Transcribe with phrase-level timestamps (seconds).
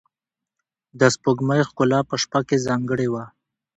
[0.99, 3.25] د سپوږمۍ ښکلا په شپه کې ځانګړې وه.